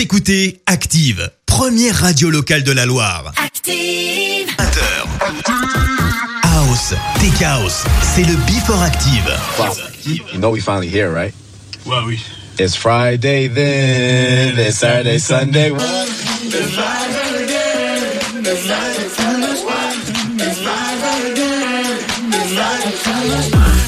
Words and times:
Écoutez 0.00 0.62
Active, 0.64 1.30
première 1.44 1.94
radio 1.94 2.30
locale 2.30 2.62
de 2.62 2.72
la 2.72 2.86
Loire. 2.86 3.34
Active 3.36 4.48
20h. 4.48 5.06
House, 6.42 6.94
Tech 7.20 7.46
c'est 8.00 8.22
le 8.22 8.34
Before 8.46 8.82
Active. 8.82 9.30
Wow. 9.58 9.74
You 10.06 10.38
know 10.38 10.52
we 10.52 10.62
finally 10.62 10.88
here, 10.88 11.12
right? 11.12 11.34
Well, 11.84 12.06
we... 12.06 12.18
It's 12.58 12.74
Friday 12.74 13.48
then, 13.48 14.58
it's 14.58 14.78
Saturday, 14.78 15.18
Sunday. 15.18 15.70
It's 23.22 23.79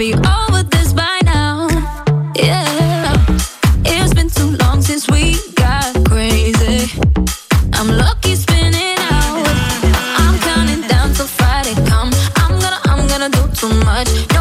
be 0.00 0.14
over 0.14 0.62
this 0.62 0.94
by 0.94 1.18
now. 1.26 1.68
Yeah, 2.34 3.12
it's 3.84 4.14
been 4.14 4.30
too 4.30 4.56
long 4.64 4.80
since 4.80 5.06
we 5.10 5.36
got 5.56 5.92
crazy. 6.06 6.88
I'm 7.74 7.88
lucky 8.04 8.34
spinning 8.34 8.96
out. 9.12 9.46
I'm 10.16 10.38
counting 10.40 10.88
down 10.88 11.12
till 11.12 11.26
Friday 11.26 11.74
come. 11.84 12.10
I'm 12.36 12.58
gonna, 12.62 12.80
I'm 12.84 13.06
gonna 13.08 13.28
do 13.28 13.42
too 13.52 13.74
much. 13.84 14.08
No 14.32 14.39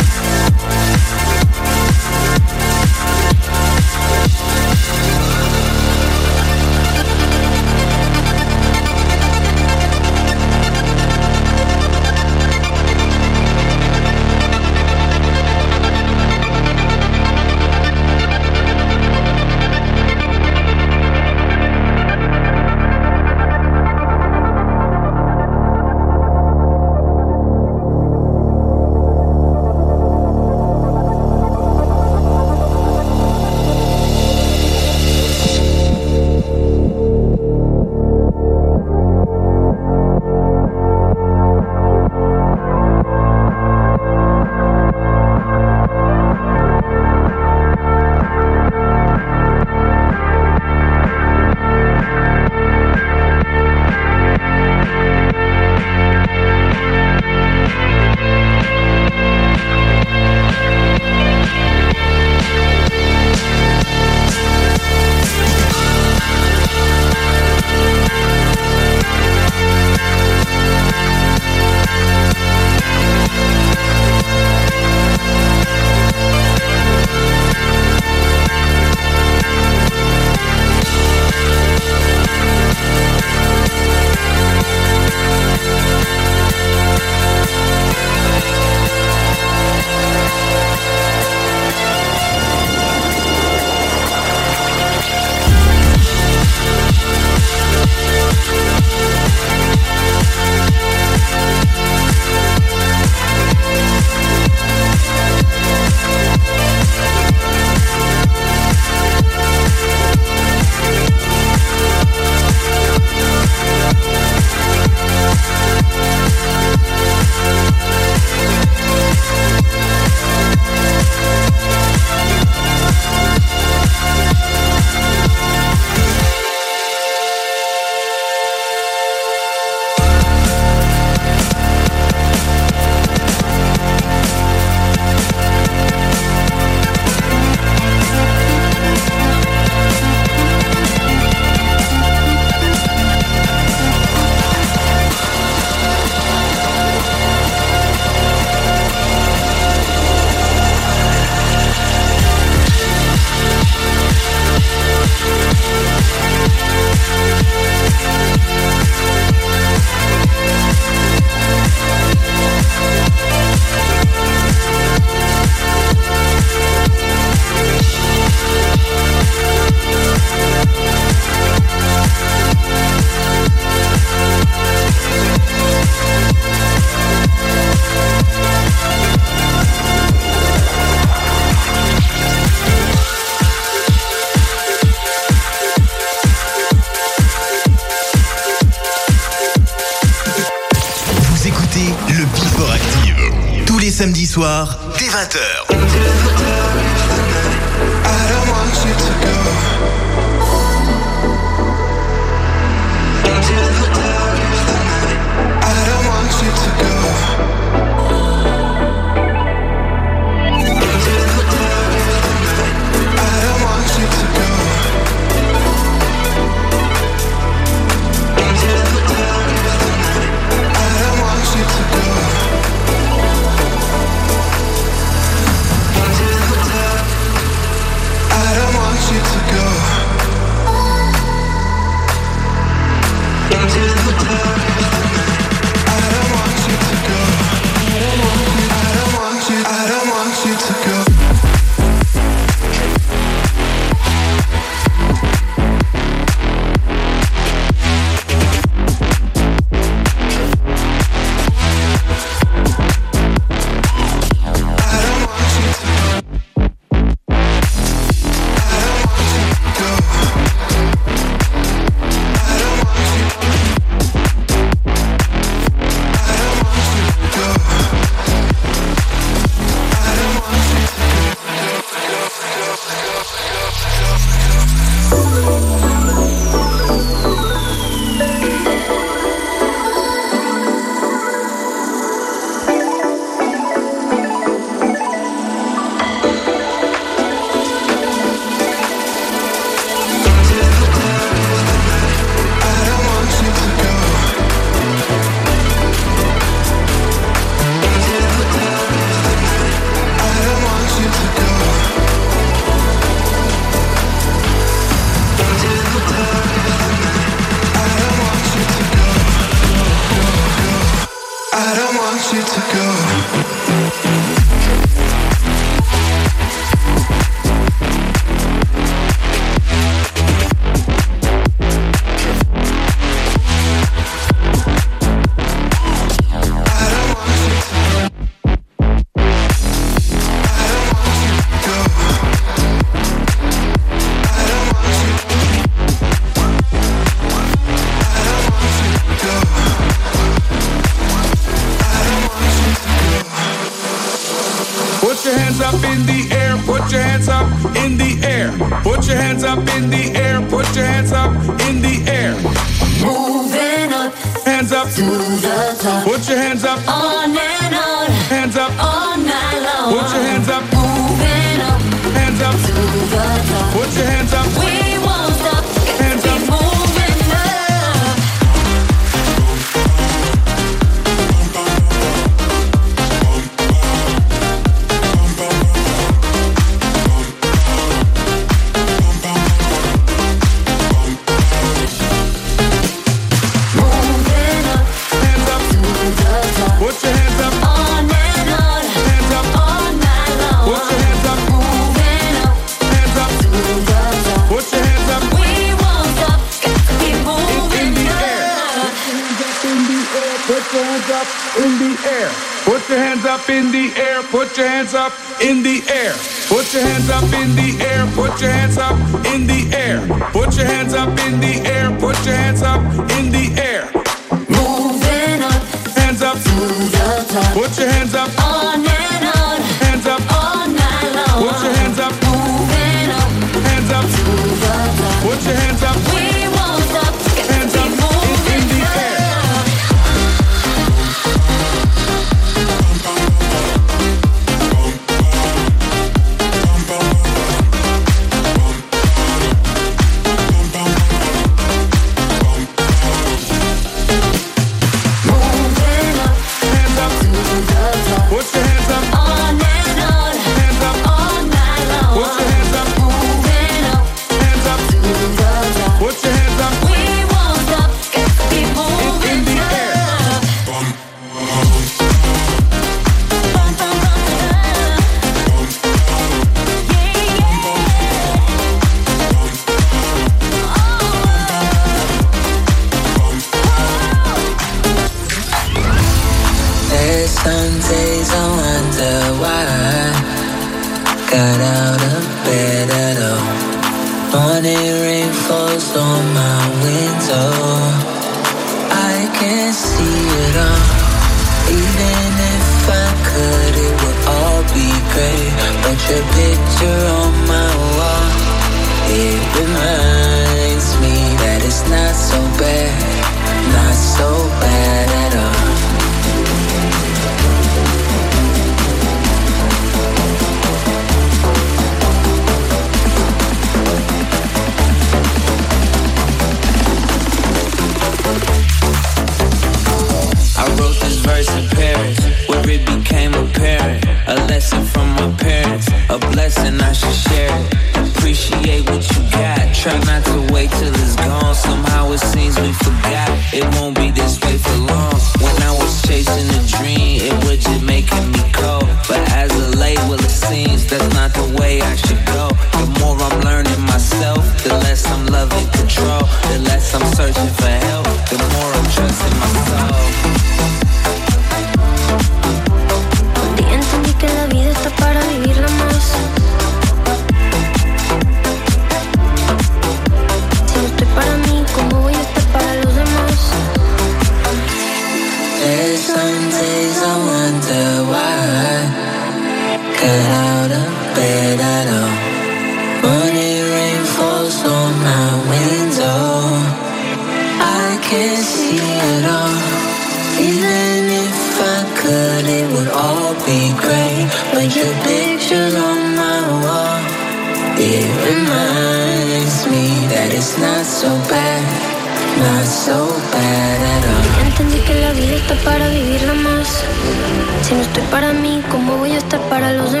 estoy 597.91 598.07
para 598.07 598.31
mí, 598.31 598.61
¿cómo 598.71 598.95
voy 598.97 599.11
a 599.11 599.17
estar 599.17 599.41
para 599.49 599.73
los 599.73 599.91
demás? 599.91 600.00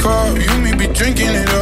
Cup, 0.00 0.34
you 0.38 0.58
me 0.62 0.72
be 0.74 0.86
drinking 0.94 1.28
it 1.28 1.48
up. 1.50 1.59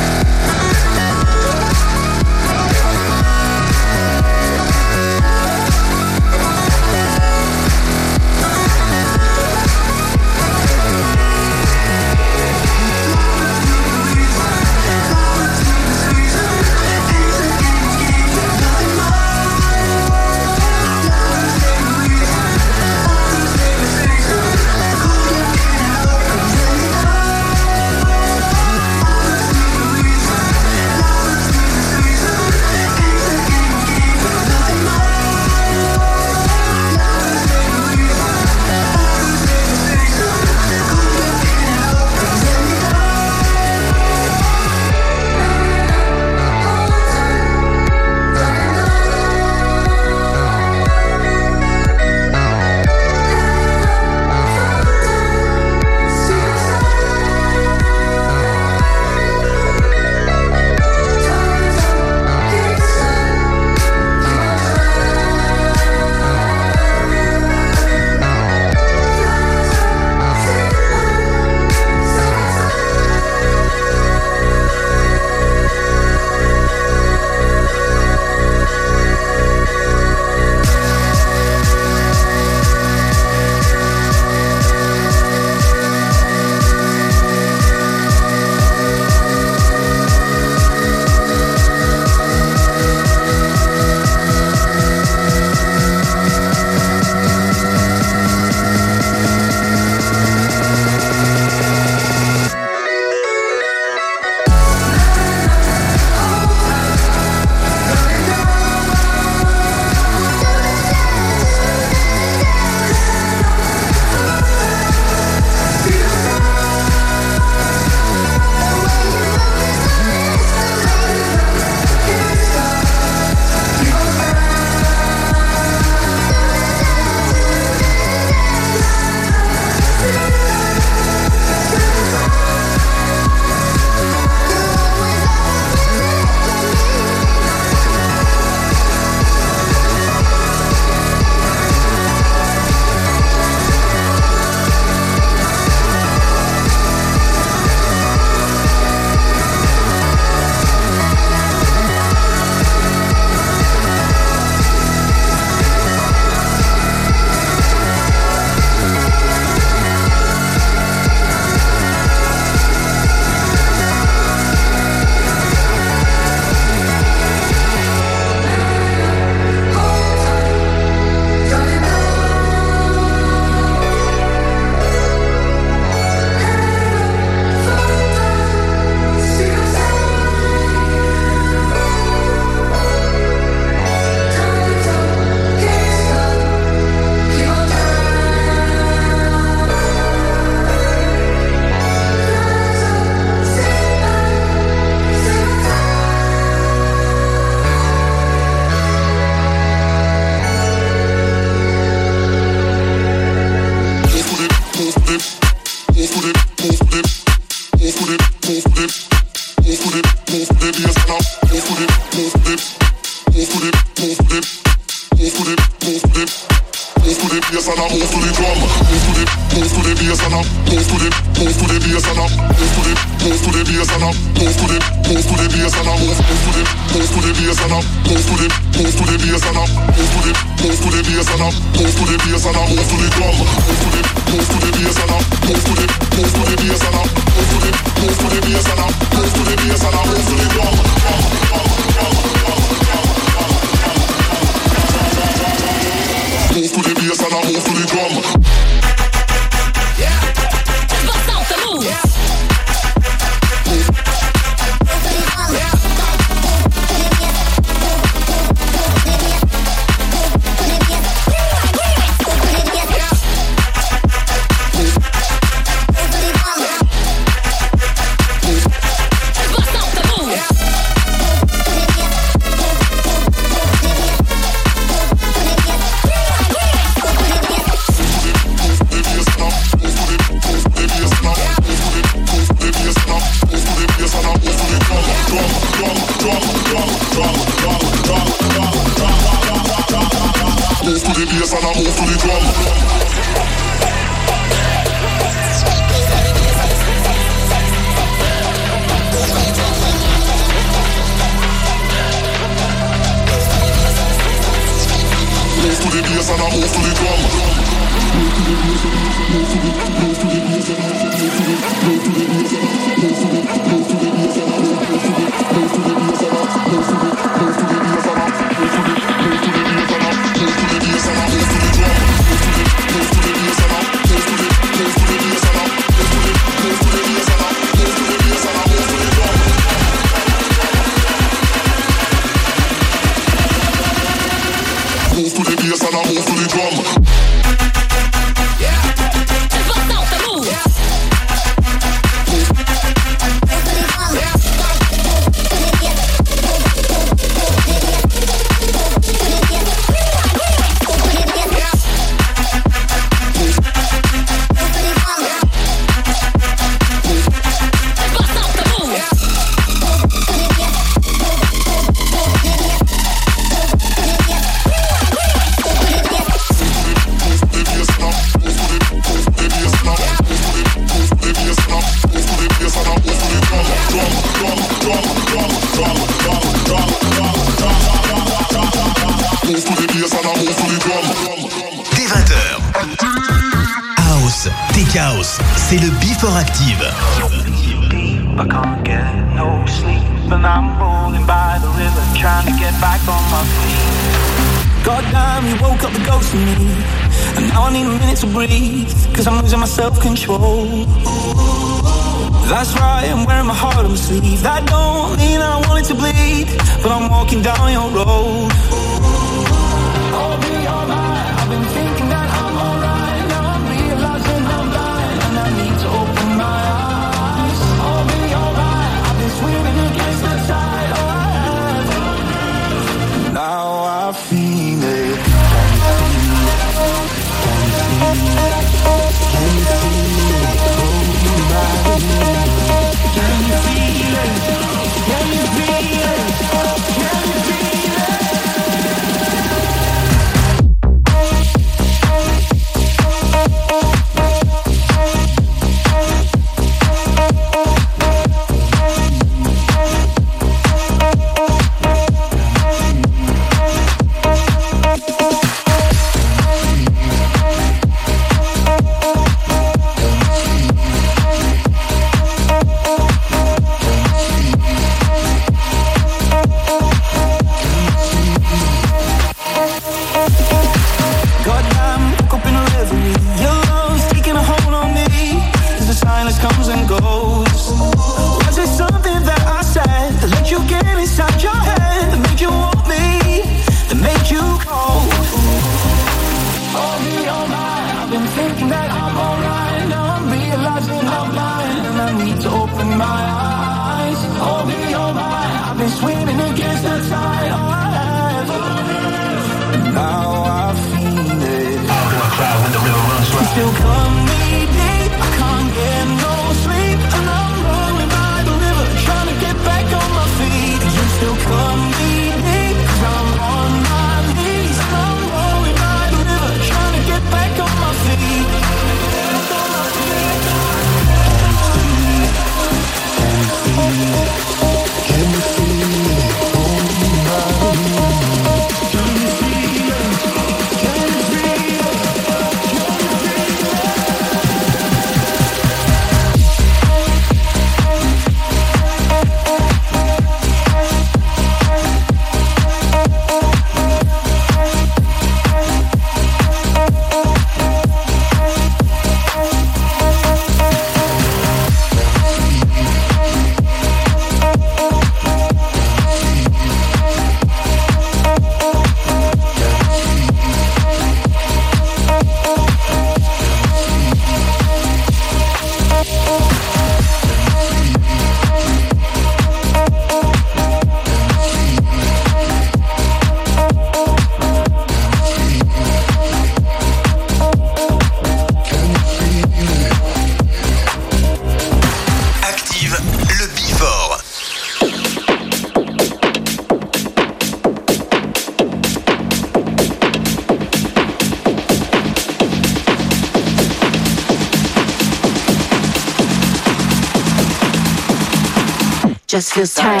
Just 599.41 599.53
feels 599.55 599.73
tight. 599.73 600.00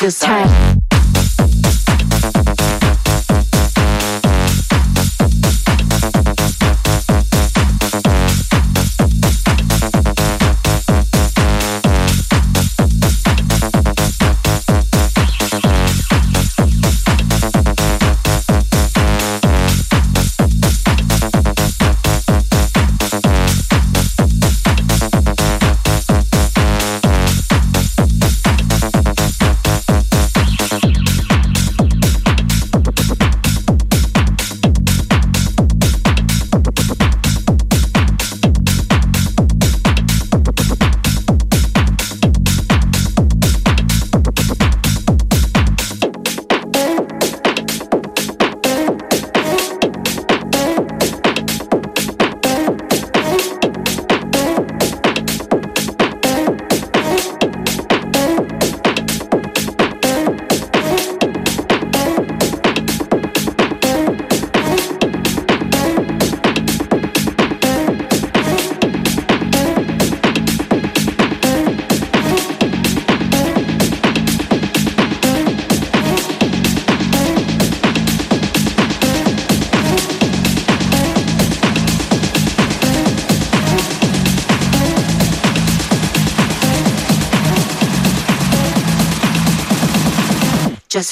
Just 0.00 0.24
feels 0.24 0.67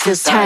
tight. 0.06 0.24
just 0.24 0.45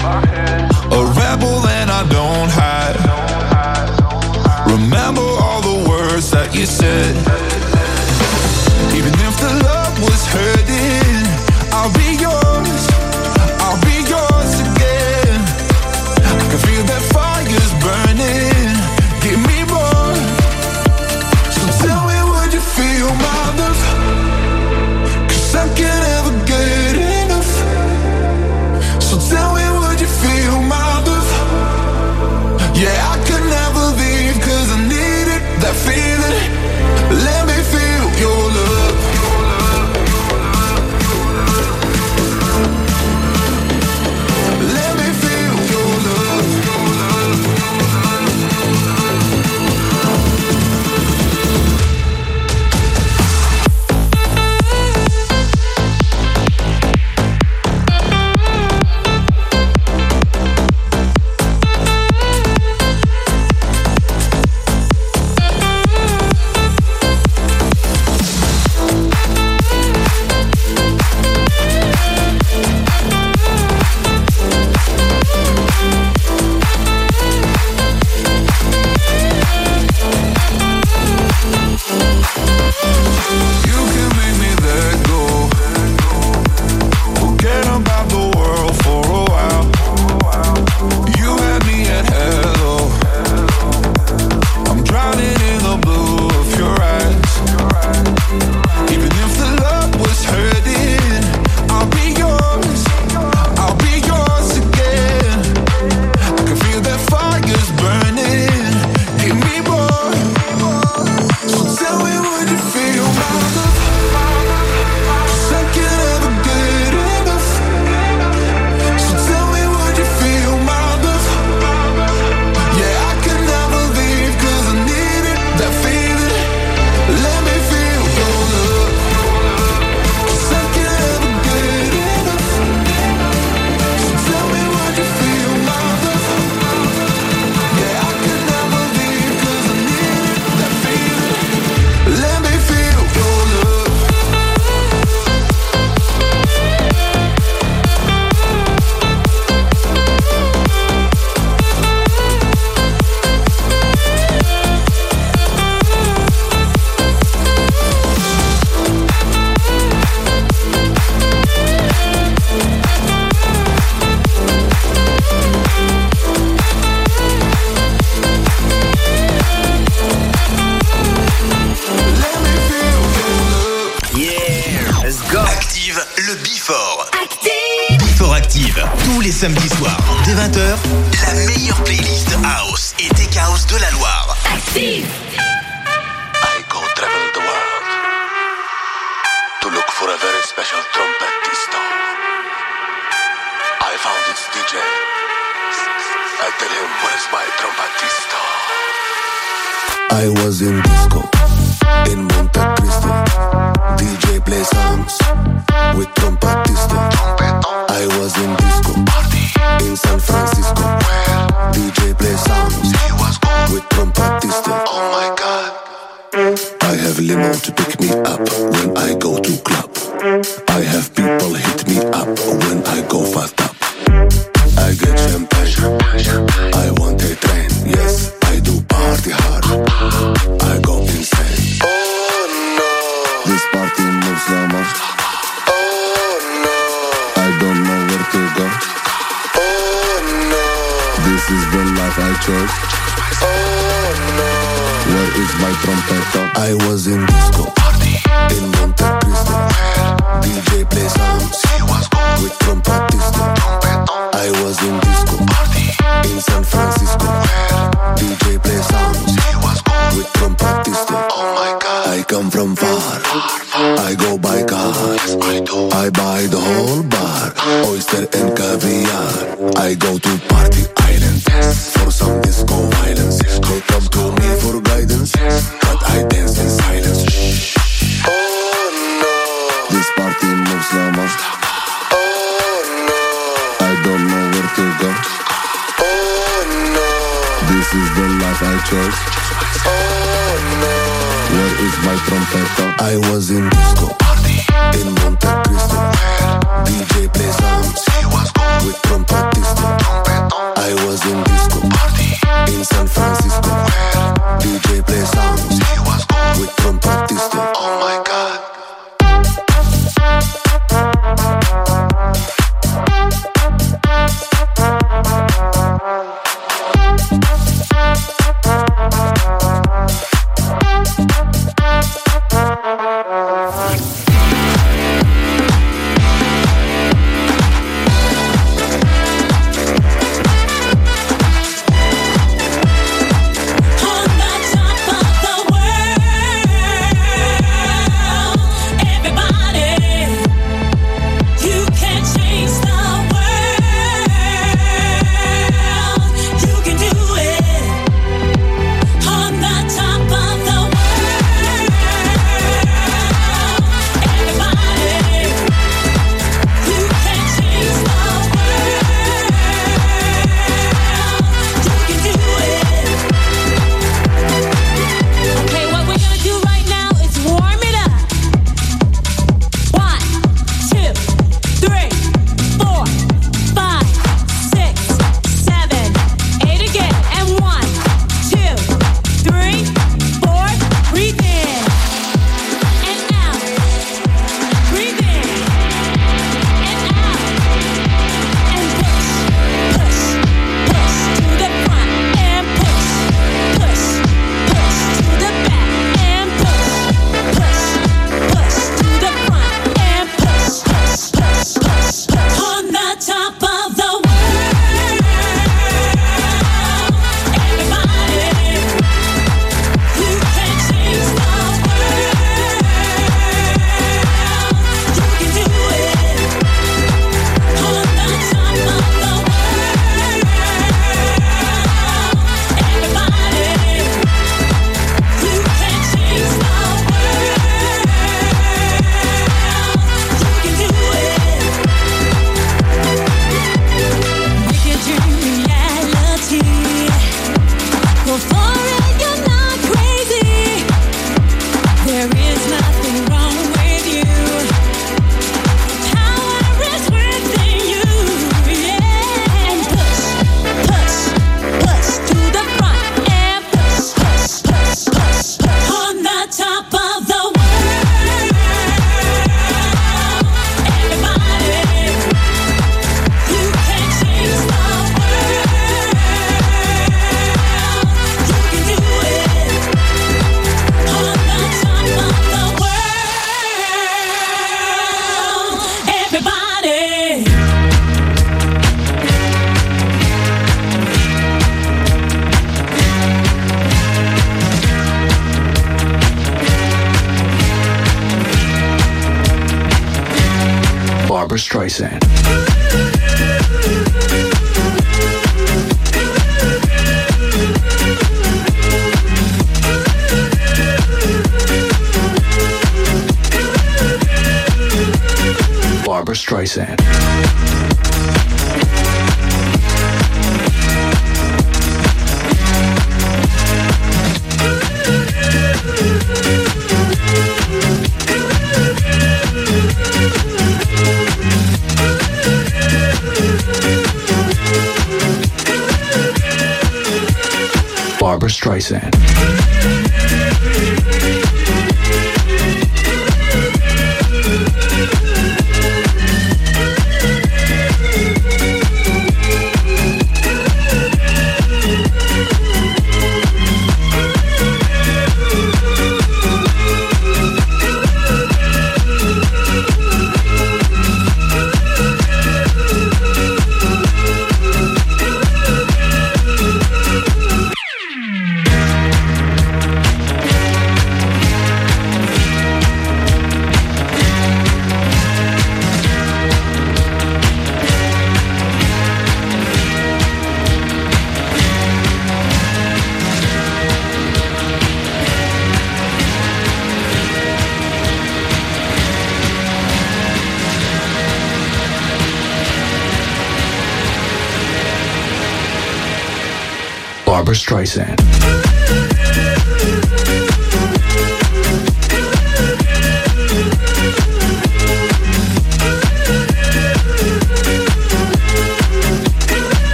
A 0.00 1.04
rebel 1.18 1.66
and 1.66 1.90
I 1.90 2.06
don't 2.08 2.50
hide. 2.50 2.96
Remember 4.70 5.22
all 5.22 5.60
the 5.60 5.88
words 5.88 6.30
that 6.30 6.54
you 6.54 6.66
said. 6.66 7.37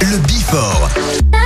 le 0.00 0.16
Bifort. 0.26 1.39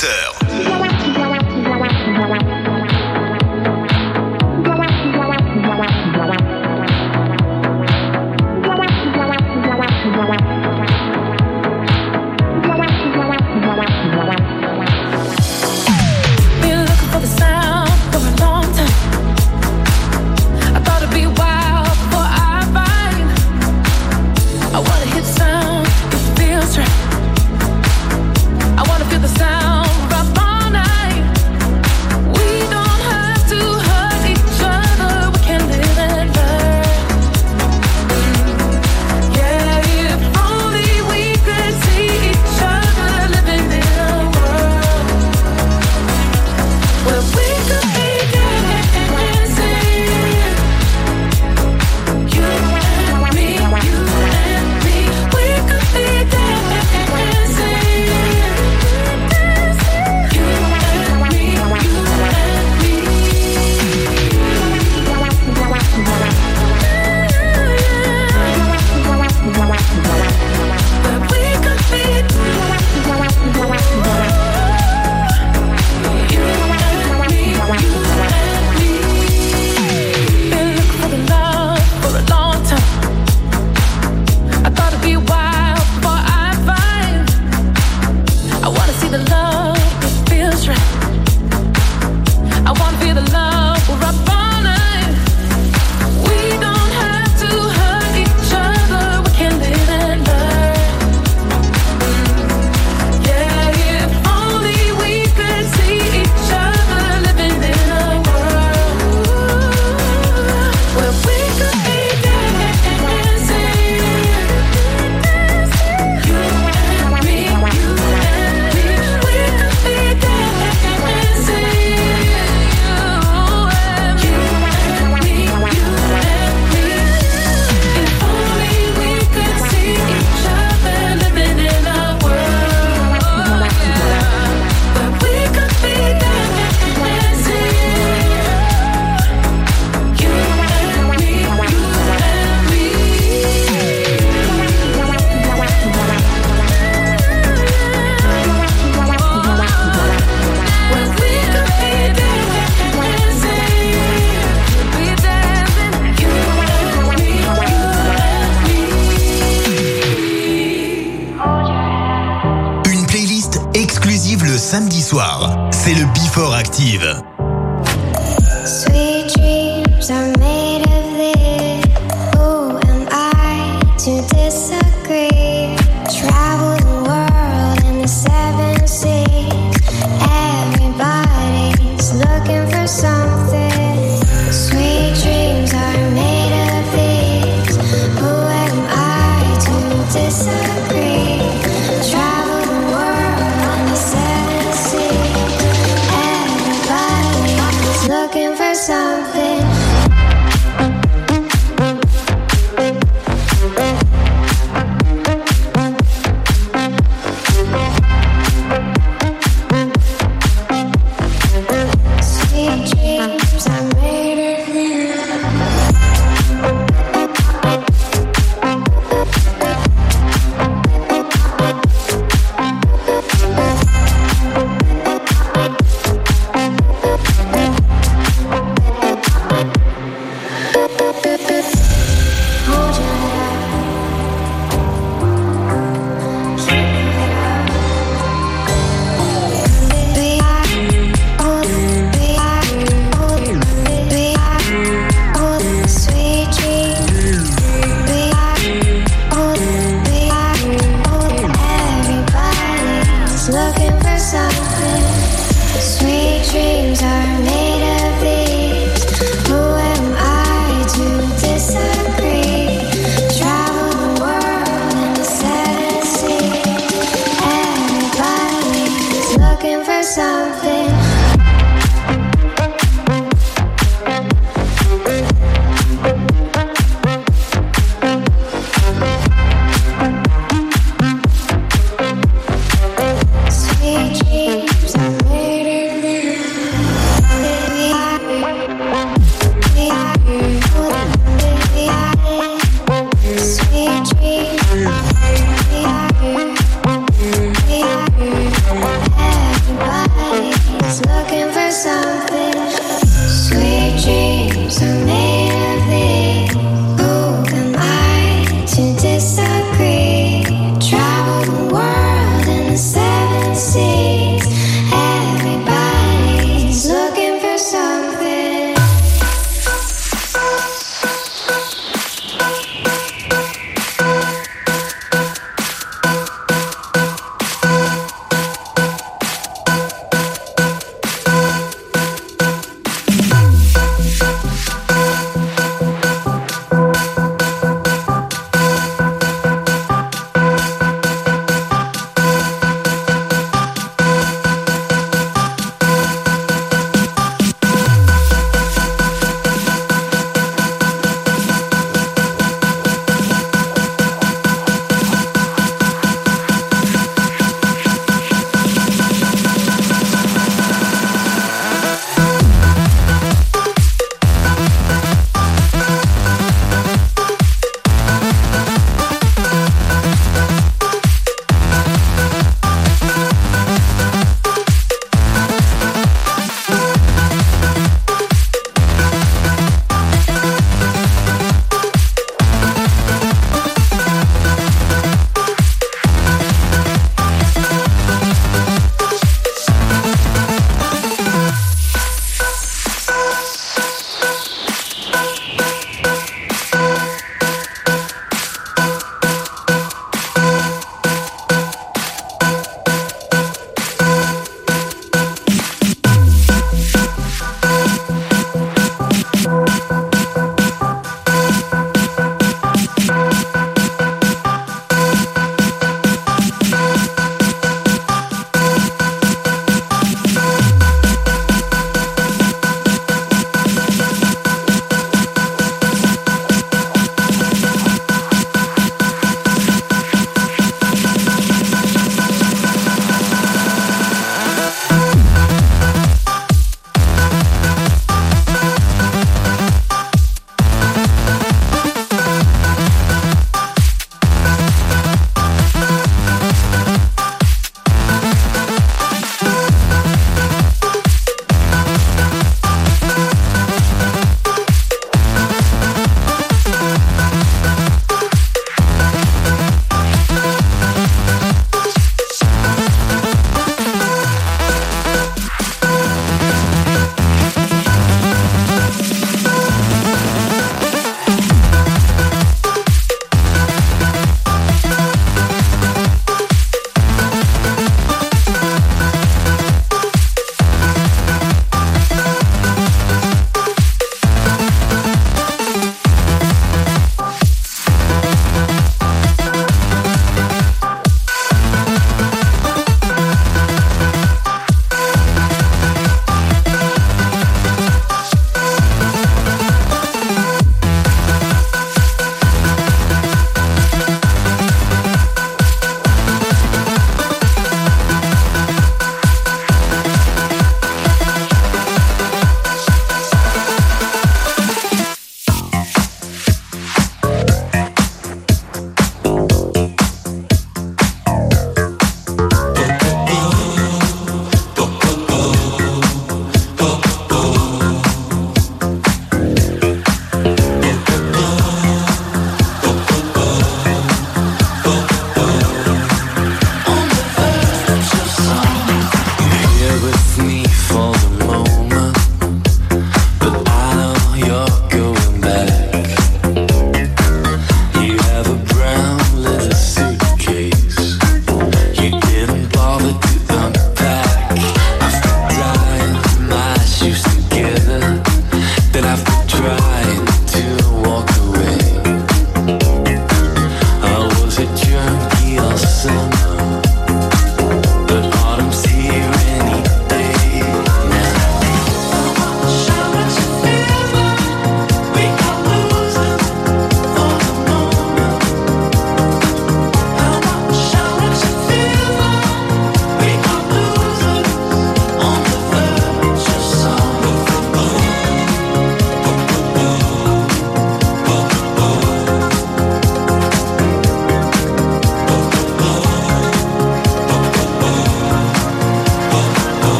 20h. 0.00 0.29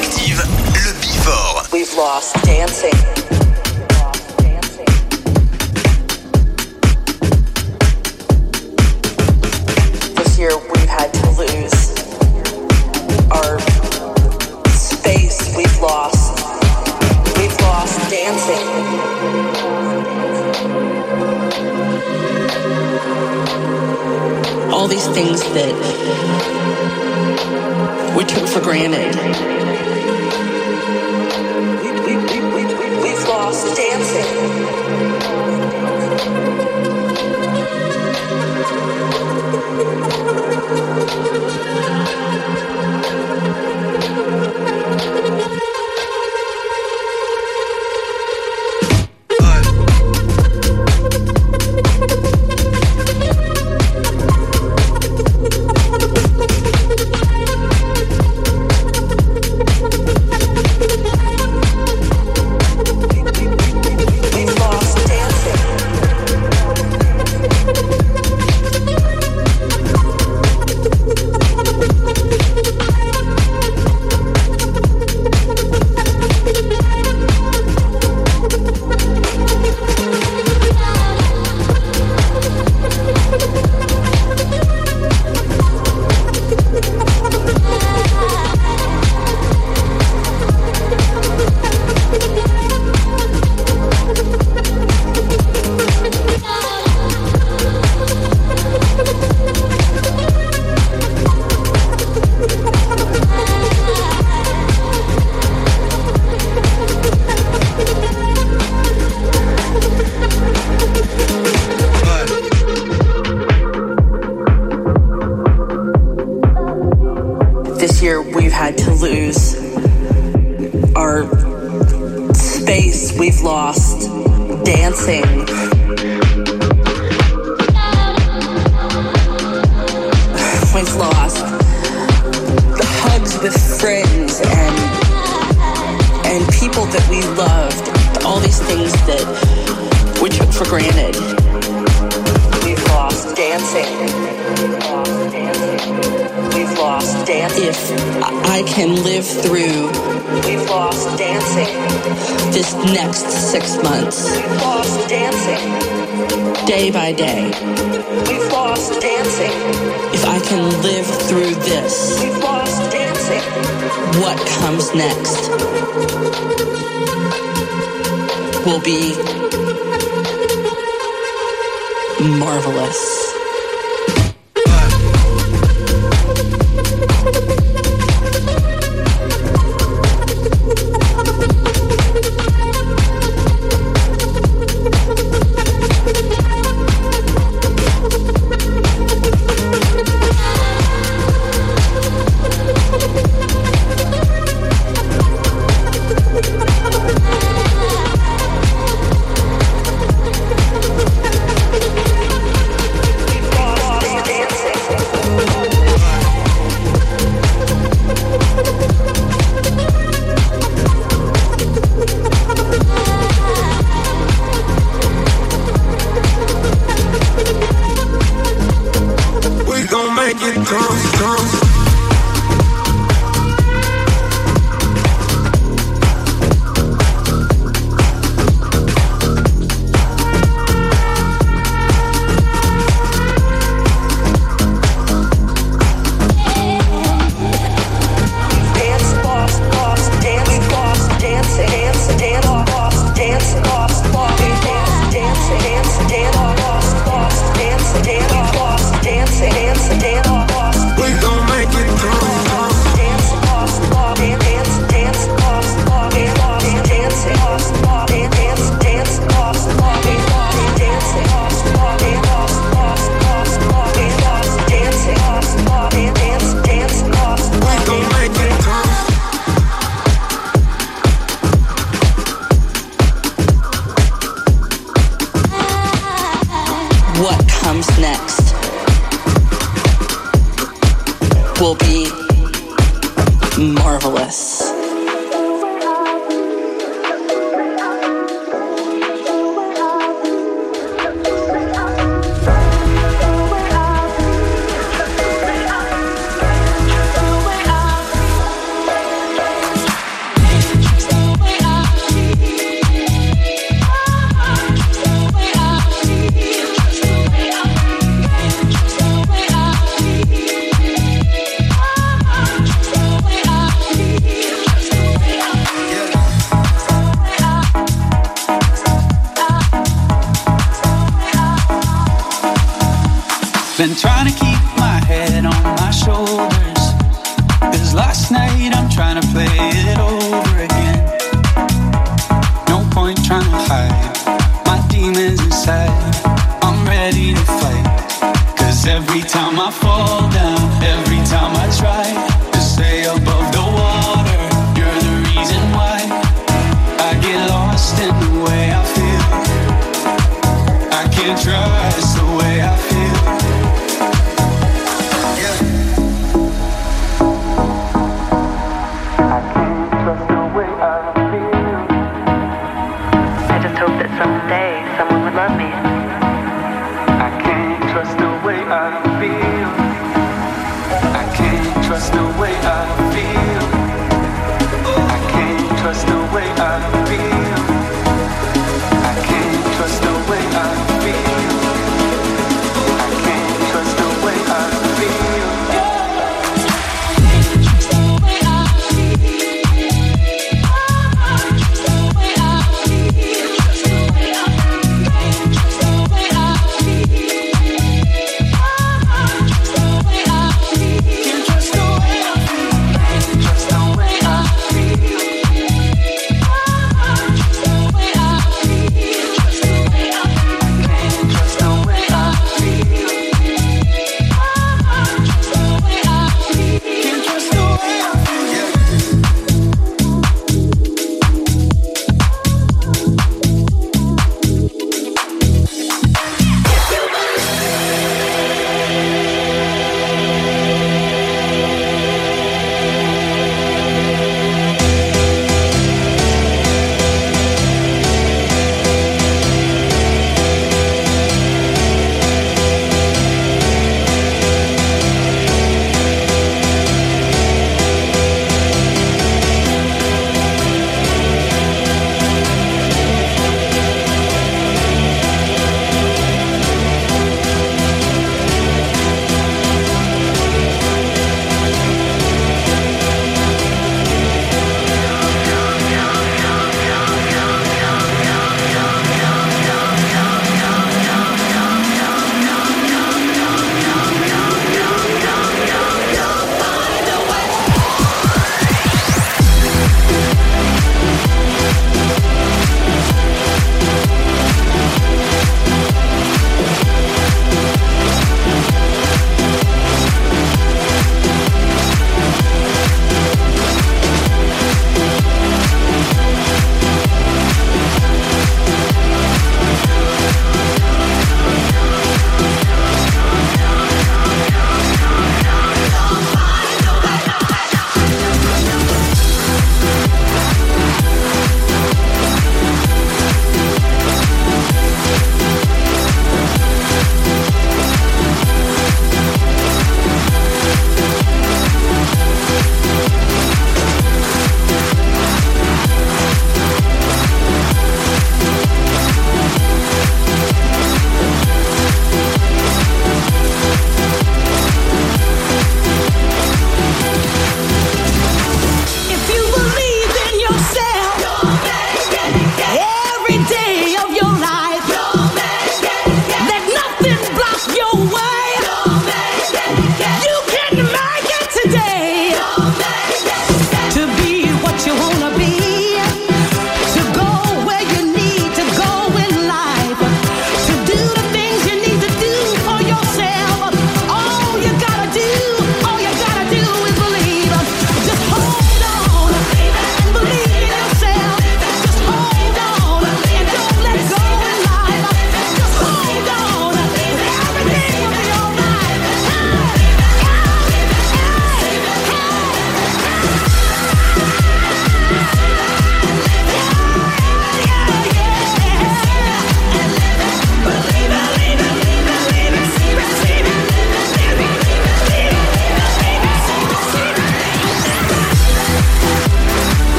Active 0.00 0.42
le. 1.26 1.68
We've 1.72 1.94
lost 1.94 2.34
dancing. 2.42 3.09